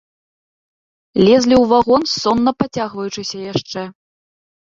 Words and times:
Лезлі 1.25 1.55
ў 1.57 1.67
вагон, 1.73 2.01
сонна 2.21 2.51
пацягваючыся 2.63 3.37
яшчэ. 3.53 3.81